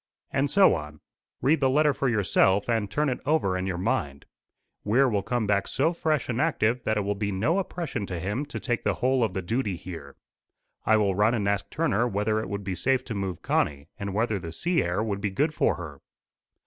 [0.31, 0.99] And so on
[1.43, 4.25] Read the letter for yourself, and turn it over in your mind.
[4.83, 8.19] Weir will come back so fresh and active that it will be no oppression to
[8.19, 10.15] him to take the whole of the duty here.
[10.87, 14.11] I will run and ask Turner whether it would be safe to move Connie, and
[14.15, 15.99] whether the sea air would be good for her."